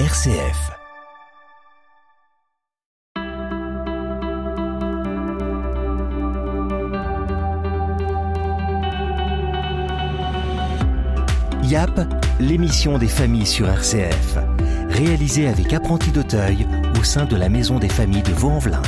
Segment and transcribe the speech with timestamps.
[0.00, 0.72] RCF.
[11.62, 12.00] YAP,
[12.40, 14.38] l'émission des familles sur RCF,
[14.88, 16.66] réalisée avec Apprenti d'Auteuil
[16.98, 18.82] au sein de la Maison des familles de Vaux-en-Velin.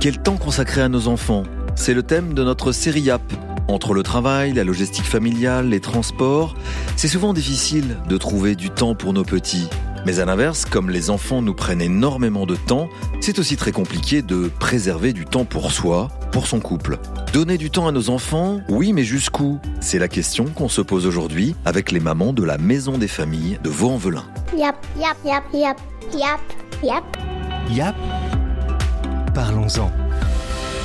[0.00, 1.44] Quel temps consacrer à nos enfants?
[1.76, 3.22] C'est le thème de notre série YAP.
[3.68, 6.56] Entre le travail, la logistique familiale, les transports,
[6.96, 9.68] c'est souvent difficile de trouver du temps pour nos petits.
[10.04, 12.88] Mais à l'inverse, comme les enfants nous prennent énormément de temps,
[13.20, 16.98] c'est aussi très compliqué de préserver du temps pour soi, pour son couple.
[17.32, 19.60] Donner du temps à nos enfants, oui, mais jusqu'où?
[19.80, 23.58] C'est la question qu'on se pose aujourd'hui avec les mamans de la Maison des Familles
[23.62, 24.24] de Vaux-en-Velin.
[24.56, 25.78] Yap, yap, yap, yap,
[26.12, 26.40] yap,
[26.82, 27.04] yap.
[27.70, 27.94] YAP,
[29.34, 29.90] parlons-en.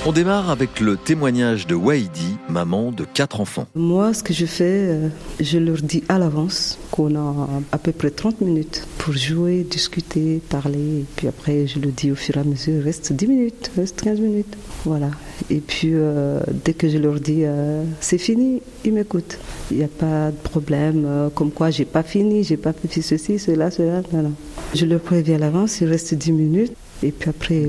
[0.06, 3.68] On démarre avec le témoignage de Waidi, maman de quatre enfants.
[3.76, 7.92] Moi, ce que je fais, euh, je leur dis à l'avance qu'on a à peu
[7.92, 11.02] près 30 minutes pour jouer, discuter, parler.
[11.02, 14.02] Et puis après, je le dis au fur et à mesure, reste 10 minutes, reste
[14.02, 14.58] 15 minutes.
[14.86, 15.12] Voilà.
[15.52, 19.38] Et puis, euh, dès que je leur dis euh, c'est fini, ils m'écoutent.
[19.70, 23.38] Il n'y a pas de problème, comme quoi j'ai pas fini, j'ai pas fait ceci,
[23.38, 24.02] cela, cela.
[24.12, 24.32] Non.
[24.74, 26.74] Je leur préviens à l'avance, il reste 10 minutes.
[27.04, 27.64] Et puis après,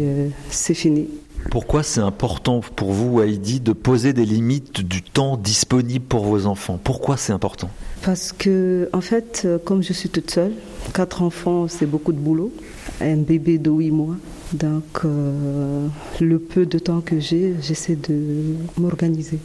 [0.48, 1.08] c'est fini.
[1.50, 6.46] Pourquoi c'est important pour vous, Heidi, de poser des limites du temps disponible pour vos
[6.46, 6.78] enfants?
[6.82, 7.70] Pourquoi c'est important?
[8.02, 10.52] Parce que, en fait, euh, comme je suis toute seule,
[10.92, 12.52] quatre enfants, c'est beaucoup de boulot.
[13.00, 14.16] Un bébé de 8 mois.
[14.52, 15.86] Donc, euh,
[16.20, 19.38] le peu de temps que j'ai, j'essaie de m'organiser.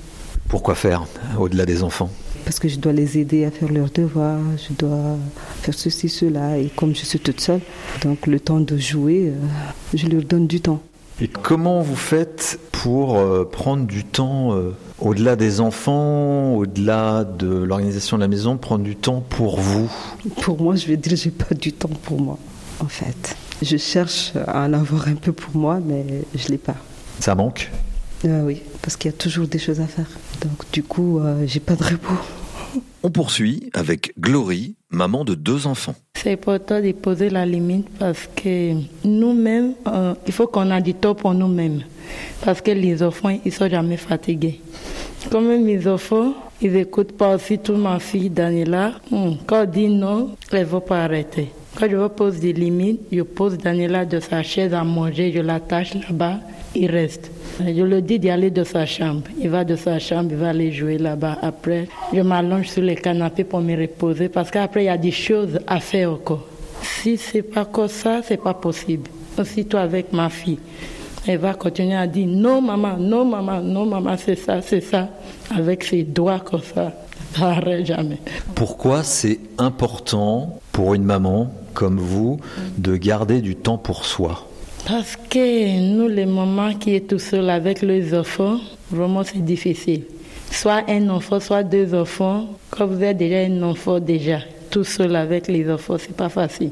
[0.49, 1.05] Pourquoi faire
[1.39, 2.09] au-delà des enfants?
[2.43, 5.17] Parce que je dois les aider à faire leurs devoirs, je dois
[5.61, 6.57] faire ceci, cela.
[6.57, 7.61] Et comme je suis toute seule,
[8.01, 9.47] donc le temps de jouer, euh,
[9.93, 10.81] je leur donne du temps.
[11.21, 17.47] Et comment vous faites pour euh, prendre du temps euh, au-delà des enfants, au-delà de
[17.47, 19.89] l'organisation de la maison, prendre du temps pour vous?
[20.41, 22.37] Pour moi, je vais dire, j'ai pas du temps pour moi,
[22.79, 23.35] en fait.
[23.61, 26.75] Je cherche à en avoir un peu pour moi, mais je l'ai pas.
[27.19, 27.71] Ça manque?
[28.25, 30.09] Euh, oui, parce qu'il y a toujours des choses à faire.
[30.41, 32.17] Donc, du coup, j'ai pas de repos.
[33.05, 35.93] On poursuit avec Glory, maman de deux enfants.
[36.15, 40.93] C'est important de poser la limite parce que nous-mêmes, euh, il faut qu'on a du
[40.93, 41.81] temps pour nous-mêmes.
[42.45, 44.61] Parce que les enfants, ils sont jamais fatigués.
[45.29, 48.93] Comme mes enfants, ils n'écoutent pas aussi toute ma fille Daniela.
[49.11, 51.49] hum, quand on dit non, elle ne va pas arrêter.
[51.77, 55.93] Quand je poser des limites, je pose Daniela de sa chaise à manger, je l'attache
[55.95, 56.39] là-bas,
[56.73, 57.29] il reste.
[57.59, 59.23] Je le dis d'y aller de sa chambre.
[59.39, 61.37] Il va de sa chambre, il va aller jouer là-bas.
[61.41, 65.11] Après, je m'allonge sur le canapé pour me reposer parce qu'après, il y a des
[65.11, 66.47] choses à faire encore.
[66.81, 69.09] Si c'est pas comme ça, c'est pas possible.
[69.37, 70.59] Aussitôt avec ma fille,
[71.27, 75.09] elle va continuer à dire non maman, non maman, non maman, c'est ça, c'est ça,
[75.55, 76.91] avec ses doigts comme ça.
[77.33, 78.19] Ça n'arrête jamais.
[78.53, 82.39] Pourquoi c'est important pour une maman comme vous
[82.77, 84.47] de garder du temps pour soi?
[84.85, 88.59] Parce que nous, les mamans qui est tout seul avec les enfants,
[88.91, 90.03] vraiment c'est difficile.
[90.51, 92.47] Soit un enfant, soit deux enfants.
[92.69, 94.39] Quand vous êtes déjà un enfant déjà,
[94.69, 96.71] tout seul avec les enfants, c'est pas facile.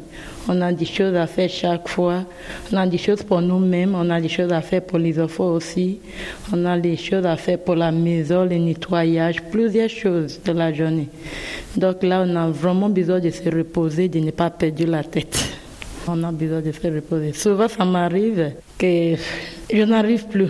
[0.49, 2.25] On a des choses à faire chaque fois.
[2.73, 3.95] On a des choses pour nous-mêmes.
[3.95, 5.99] On a des choses à faire pour les enfants aussi.
[6.51, 10.73] On a des choses à faire pour la maison, le nettoyage, plusieurs choses de la
[10.73, 11.07] journée.
[11.77, 15.50] Donc là, on a vraiment besoin de se reposer, de ne pas perdre la tête.
[16.07, 17.33] On a besoin de se reposer.
[17.33, 19.15] Souvent, ça m'arrive que
[19.71, 20.49] je n'arrive plus.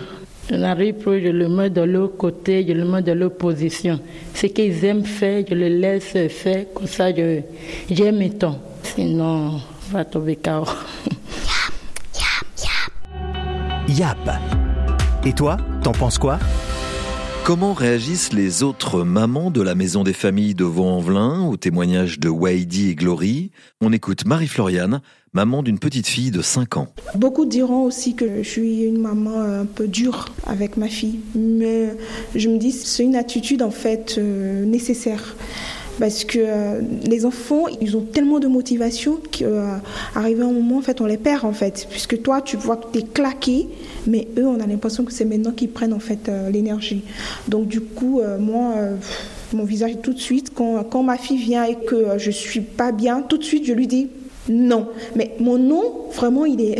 [0.50, 4.00] Je n'arrive plus, je le mets de l'autre côté, je le mets de l'autre position.
[4.34, 8.58] Ce qu'ils aiment faire, je le laisse faire, comme ça, j'ai mes temps.
[8.82, 10.64] Sinon, on va tomber KO.
[13.88, 14.30] YAP.
[15.24, 16.38] Et toi, t'en penses quoi?
[17.44, 22.28] Comment réagissent les autres mamans de la Maison des Familles de Vaux-en-Velin au témoignage de
[22.28, 23.50] Waidi et Glory?
[23.80, 25.00] On écoute Marie-Floriane,
[25.32, 26.86] maman d'une petite fille de 5 ans.
[27.16, 31.96] Beaucoup diront aussi que je suis une maman un peu dure avec ma fille, mais
[32.36, 35.34] je me dis c'est une attitude en fait euh, nécessaire.
[35.98, 41.00] Parce que euh, les enfants, ils ont tellement de motivation qu'arrivé un moment, en fait,
[41.00, 41.86] on les perd, en fait.
[41.90, 43.68] Puisque toi, tu vois que tu es claqué,
[44.06, 47.02] mais eux, on a l'impression que c'est maintenant qu'ils prennent, en fait, euh, l'énergie.
[47.48, 48.96] Donc, du coup, euh, moi, euh,
[49.54, 52.60] mon visage, tout de suite, quand, quand ma fille vient et que euh, je suis
[52.60, 54.08] pas bien, tout de suite, je lui dis
[54.48, 54.88] non.
[55.14, 55.82] Mais mon non,
[56.14, 56.78] vraiment, il est...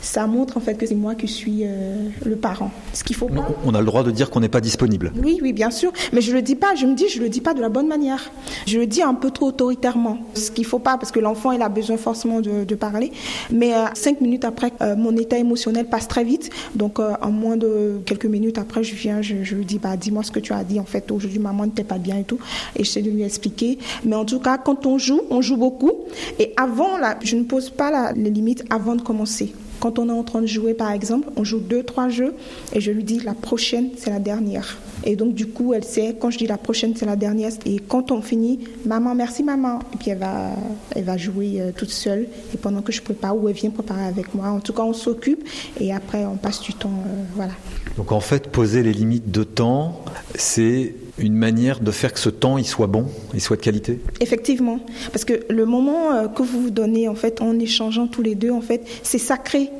[0.00, 2.70] ça montre en fait que c'est moi qui suis euh, le parent.
[2.92, 3.46] Ce qu'il faut pas.
[3.64, 5.12] On a le droit de dire qu'on n'est pas disponible.
[5.22, 5.92] Oui, oui, bien sûr.
[6.12, 6.74] Mais je le dis pas.
[6.74, 8.30] Je me dis, je le dis pas de la bonne manière.
[8.66, 10.18] Je le dis un peu trop autoritairement.
[10.34, 13.12] Ce qu'il faut pas, parce que l'enfant, il a besoin forcément de, de parler.
[13.50, 16.50] Mais euh, cinq minutes après, euh, mon état émotionnel passe très vite.
[16.74, 20.22] Donc, en moins de quelques minutes après, je viens, je, je lui dis, bah, dis-moi
[20.22, 20.80] ce que tu as dit.
[20.80, 22.38] En fait, aujourd'hui, maman n'était pas bien et tout.
[22.76, 23.78] Et j'essaie de lui expliquer.
[24.04, 25.92] Mais en tout cas, quand on joue, on joue beaucoup.
[26.38, 29.52] Et avant, là, je ne pose pas la- les limites avant de commencer.
[29.80, 32.34] Quand on est en train de jouer, par exemple, on joue deux, trois jeux
[32.72, 34.78] et je lui dis la prochaine, c'est la dernière.
[35.04, 37.52] Et donc, du coup, elle sait, quand je dis la prochaine, c'est la dernière.
[37.64, 39.78] Et quand on finit, maman, merci maman.
[39.94, 40.50] Et puis, elle va,
[40.94, 42.26] elle va jouer euh, toute seule.
[42.52, 44.48] Et pendant que je prépare, ou elle vient préparer avec moi.
[44.48, 45.48] En tout cas, on s'occupe
[45.80, 46.90] et après, on passe du temps.
[47.06, 47.52] euh, voilà.
[47.96, 50.04] Donc en fait, poser les limites de temps,
[50.34, 54.00] c'est une manière de faire que ce temps il soit bon, il soit de qualité?
[54.20, 54.80] Effectivement,
[55.12, 58.34] parce que le moment euh, que vous vous donnez en fait en échangeant tous les
[58.34, 59.70] deux en fait, c'est sacré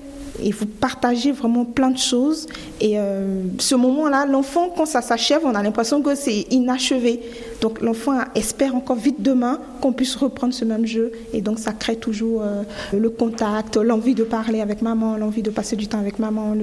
[0.43, 2.46] et vous partagez vraiment plein de choses
[2.81, 7.20] et euh, ce moment-là, l'enfant quand ça s'achève, on a l'impression que c'est inachevé.
[7.61, 11.73] Donc l'enfant espère encore vite demain qu'on puisse reprendre ce même jeu et donc ça
[11.73, 12.62] crée toujours euh,
[12.93, 16.55] le contact, l'envie de parler avec maman, l'envie de passer du temps avec maman.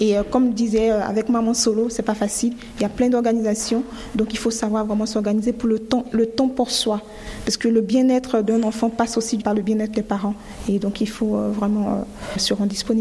[0.00, 2.54] Et euh, comme disait euh, avec maman solo, c'est pas facile.
[2.78, 3.84] Il y a plein d'organisations,
[4.16, 7.02] donc il faut savoir vraiment s'organiser pour le temps, le temps pour soi,
[7.44, 10.34] parce que le bien-être d'un enfant passe aussi par le bien-être des parents,
[10.68, 12.04] et donc il faut vraiment
[12.36, 12.95] se rendre disponible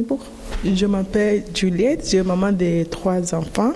[0.63, 3.73] Je m'appelle Juliette, j'ai maman de trois enfants.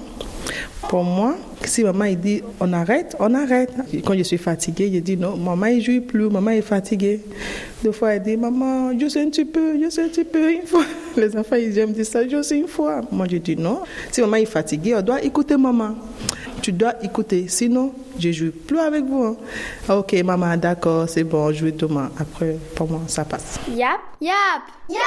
[0.89, 1.35] Pour moi,
[1.65, 3.69] si maman il dit on arrête, on arrête.
[4.03, 7.19] Quand je suis fatiguée, je dis non, maman il joue plus, maman est fatiguée.
[7.83, 10.51] Deux fois elle dit maman, je sais un petit peu, je sais un petit peu.
[10.51, 10.83] Une fois,
[11.17, 13.01] les enfants ils aiment dire ça, je sais une fois.
[13.11, 13.81] Moi je dis non.
[14.11, 15.95] Si maman est fatiguée, on doit écouter maman.
[16.63, 19.23] Tu dois écouter, sinon je joue plus avec vous.
[19.23, 19.35] hein.
[19.87, 22.09] Ah, Ok maman, d'accord, c'est bon, je vais demain.
[22.19, 23.59] Après, pour moi ça passe.
[23.69, 24.33] Yap, yap.
[24.89, 24.99] Yap.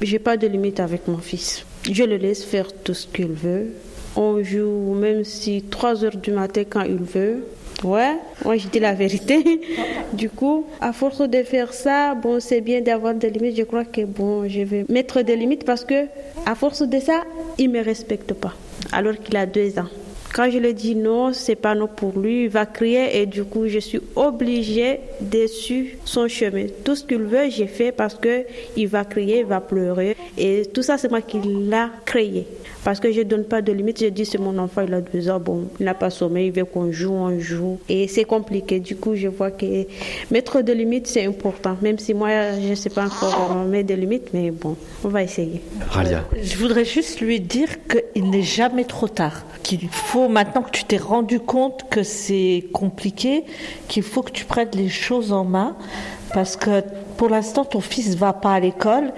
[0.00, 1.64] J'ai pas de limite avec mon fils.
[1.90, 3.68] Je le laisse faire tout ce qu'il veut.
[4.16, 7.44] On joue même si 3 heures du matin quand il veut.
[7.84, 9.60] Ouais, moi je dis la vérité.
[10.12, 13.56] Du coup, à force de faire ça, bon, c'est bien d'avoir des limites.
[13.56, 16.06] Je crois que bon, je vais mettre des limites parce que
[16.44, 17.22] à force de ça,
[17.58, 18.54] il me respecte pas.
[18.92, 19.88] Alors qu'il a deux ans.
[20.32, 23.42] Quand je lui dis non, c'est pas non pour lui, il va crier et du
[23.42, 26.66] coup, je suis obligée de suivre son chemin.
[26.84, 28.44] Tout ce qu'il veut, j'ai fait parce que
[28.76, 32.46] il va crier, il va pleurer et tout ça, c'est moi qui l'a créé.
[32.84, 35.28] Parce que je donne pas de limite, je dis c'est mon enfant, il a deux
[35.28, 37.78] ans, bon, il n'a pas sommeil, il veut qu'on joue, on joue.
[37.88, 38.80] Et c'est compliqué.
[38.80, 39.86] Du coup, je vois que
[40.30, 41.76] mettre des limites, c'est important.
[41.82, 45.60] Même si moi, je sais pas encore mettre des limites, mais bon, on va essayer.
[45.90, 46.24] Ralia.
[46.42, 49.44] Je voudrais juste lui dire qu'il n'est jamais trop tard.
[49.62, 53.44] Qu'il faut, maintenant que tu t'es rendu compte que c'est compliqué,
[53.88, 55.76] qu'il faut que tu prennes les choses en main.
[56.32, 56.82] Parce que
[57.16, 59.12] pour l'instant, ton fils va pas à l'école.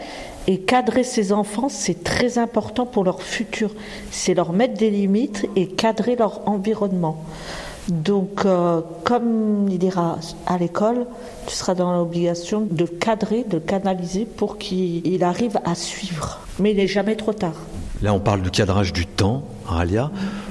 [0.49, 3.71] Et cadrer ses enfants, c'est très important pour leur futur.
[4.11, 7.25] C'est leur mettre des limites et cadrer leur environnement.
[7.89, 11.07] Donc, euh, comme il ira à l'école,
[11.47, 16.41] tu seras dans l'obligation de cadrer, de canaliser pour qu'il il arrive à suivre.
[16.59, 17.55] Mais il n'est jamais trop tard.
[18.01, 20.11] Là, on parle du cadrage du temps, Ralia.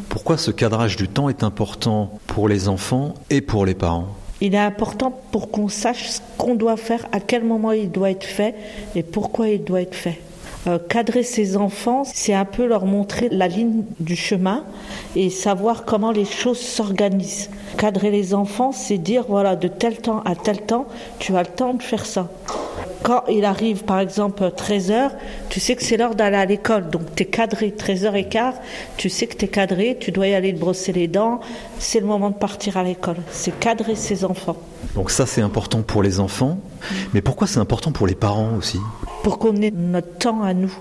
[0.09, 4.07] Pourquoi ce cadrage du temps est important pour les enfants et pour les parents?
[4.41, 8.09] Il est important pour qu'on sache ce qu'on doit faire, à quel moment il doit
[8.09, 8.55] être fait
[8.95, 10.19] et pourquoi il doit être fait.
[10.67, 14.63] Euh, cadrer ses enfants, c'est un peu leur montrer la ligne du chemin
[15.15, 17.49] et savoir comment les choses s'organisent.
[17.77, 21.47] Cadrer les enfants, c'est dire, voilà, de tel temps à tel temps, tu as le
[21.47, 22.29] temps de faire ça.
[23.03, 25.12] Quand il arrive, par exemple, 13h,
[25.50, 28.53] tu sais que c'est l'heure d'aller à l'école, donc tu es cadré, 13h15,
[28.98, 31.39] tu sais que tu es cadré, tu dois y aller te brosser les dents,
[31.80, 33.18] c'est le moment de partir à l'école.
[33.31, 34.57] C'est cadrer ses enfants.
[34.94, 36.59] Donc ça, c'est important pour les enfants.
[37.13, 38.79] Mais pourquoi c'est important pour les parents aussi?
[39.24, 40.74] Pour qu'on ait notre temps à nous.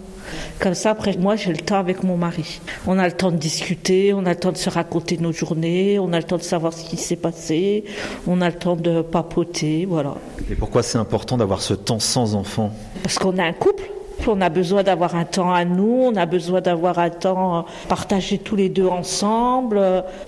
[0.58, 2.60] Comme ça, après, moi, j'ai le temps avec mon mari.
[2.86, 5.98] On a le temps de discuter, on a le temps de se raconter nos journées,
[5.98, 7.84] on a le temps de savoir ce qui s'est passé,
[8.26, 10.14] on a le temps de papoter, voilà.
[10.50, 13.84] Et pourquoi c'est important d'avoir ce temps sans enfants Parce qu'on a un couple.
[14.26, 18.38] On a besoin d'avoir un temps à nous, on a besoin d'avoir un temps partagé
[18.38, 19.80] tous les deux ensemble.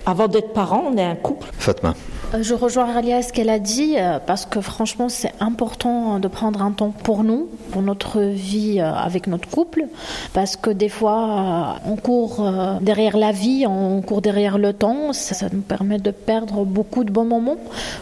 [0.05, 1.49] Avant d'être parents, on est un couple.
[1.57, 1.93] Fatma.
[2.41, 6.63] Je rejoins Ralia ce qu'elle a dit euh, parce que franchement c'est important de prendre
[6.63, 9.85] un temps pour nous, pour notre vie euh, avec notre couple,
[10.33, 12.43] parce que des fois euh, on court
[12.81, 17.03] derrière la vie, on court derrière le temps, ça, ça nous permet de perdre beaucoup
[17.03, 17.57] de bons moments,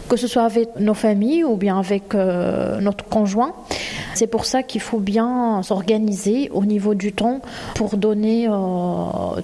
[0.08, 3.52] que ce soit avec nos familles ou bien avec notre conjoint.
[4.14, 7.40] C'est pour ça qu'il faut bien s'organiser au niveau du temps
[7.74, 8.52] pour donner euh,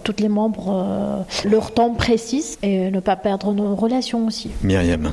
[0.05, 4.51] tous les membres euh, leur temps précis et ne pas perdre nos relations aussi.
[4.63, 5.13] Myriam.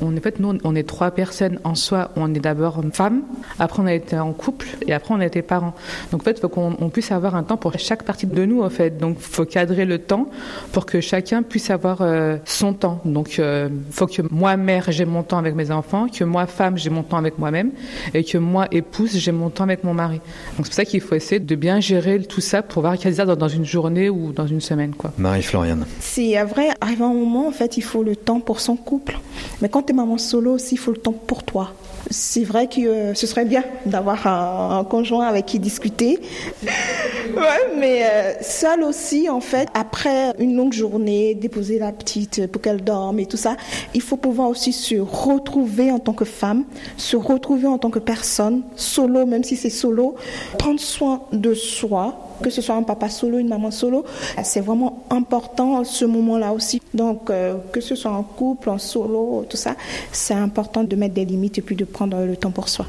[0.00, 2.10] On, en fait, nous, on est trois personnes en soi.
[2.16, 3.22] On est d'abord femme,
[3.58, 5.74] après on a été en couple et après on a été parents.
[6.10, 8.62] Donc en fait, il faut qu'on puisse avoir un temps pour chaque partie de nous
[8.62, 8.98] en fait.
[8.98, 10.28] Donc il faut cadrer le temps
[10.72, 13.00] pour que chacun puisse avoir euh, son temps.
[13.04, 16.46] Donc il euh, faut que moi mère j'ai mon temps avec mes enfants, que moi
[16.46, 17.72] femme j'ai mon temps avec moi-même
[18.14, 20.20] et que moi épouse j'ai mon temps avec mon mari.
[20.56, 23.12] Donc c'est pour ça qu'il faut essayer de bien gérer tout ça pour voir qu'il
[23.12, 25.12] y a dans une journée ou dans une semaine quoi.
[25.18, 25.86] Marie-Floriane.
[26.00, 29.18] C'est vrai, arrive un moment en fait, il faut le temps pour son couple.
[29.60, 31.72] Mais quand tu maman solo aussi, il faut le temps pour toi.
[32.10, 36.20] C'est vrai que euh, ce serait bien d'avoir un, conjoint avec qui discuter.
[37.78, 42.84] mais euh, seul aussi, en fait, après une longue journée, déposer la petite pour qu'elle
[42.84, 43.56] dorme et tout ça,
[43.94, 46.64] il faut pouvoir aussi se retrouver en tant que femme,
[46.96, 50.14] se retrouver en tant que personne, solo, même si c'est solo,
[50.58, 54.04] prendre soin de soi, que ce soit un papa solo, une maman solo,
[54.42, 56.80] c'est vraiment important ce moment-là aussi.
[56.94, 59.74] Donc, euh, que ce soit en couple, en solo, tout ça,
[60.12, 62.86] c'est important de mettre des limites et puis de prendre le temps pour soi.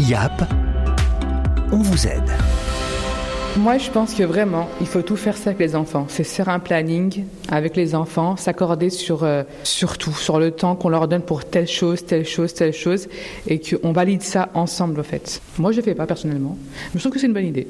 [0.00, 0.42] YAP,
[1.72, 2.30] on vous aide.
[3.58, 6.06] Moi, je pense que vraiment, il faut tout faire ça avec les enfants.
[6.08, 10.76] C'est faire un planning avec les enfants, s'accorder sur, euh, sur tout, sur le temps
[10.76, 13.08] qu'on leur donne pour telle chose, telle chose, telle chose,
[13.48, 15.42] et qu'on valide ça ensemble, en fait.
[15.58, 16.56] Moi, je ne fais pas personnellement,
[16.94, 17.66] mais je trouve que c'est une bonne idée.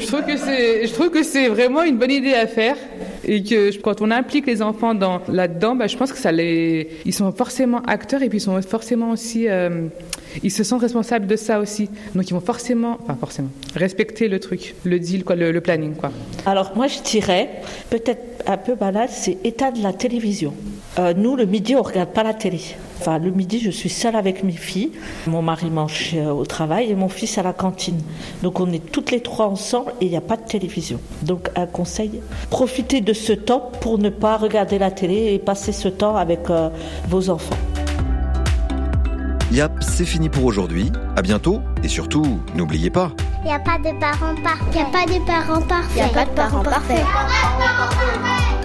[0.00, 2.76] Je trouve que c'est, je trouve que c'est vraiment une bonne idée à faire,
[3.28, 6.88] et que quand on implique les enfants dans, là-dedans, bah, je pense que ça les,
[7.04, 9.88] ils sont forcément acteurs, et puis ils sont forcément aussi, euh,
[10.42, 11.90] ils se sentent responsables de ça aussi.
[12.14, 15.94] Donc ils vont forcément, enfin forcément, respecter le truc, le deal, quoi, le, planning.
[15.94, 16.10] Quoi.
[16.46, 17.50] Alors moi je dirais,
[17.90, 20.54] peut-être un peu banal, c'est état de la télévision.
[20.98, 22.60] Euh, nous, le midi, on regarde pas la télé.
[23.00, 24.90] Enfin, le midi, je suis seule avec mes filles.
[25.26, 28.00] Mon mari mange euh, au travail et mon fils à la cantine.
[28.42, 30.98] Donc, on est toutes les trois ensemble et il n'y a pas de télévision.
[31.22, 35.72] Donc, un conseil, profitez de ce temps pour ne pas regarder la télé et passer
[35.72, 36.70] ce temps avec euh,
[37.08, 37.56] vos enfants.
[39.52, 40.90] Yap, c'est fini pour aujourd'hui.
[41.16, 43.12] À bientôt et surtout, n'oubliez pas.
[43.44, 44.66] Il n'y a pas de parents parfaits.
[44.72, 45.96] Il n'y a pas de parents parfaits.
[45.96, 48.57] Il n'y a pas de parents parfaits.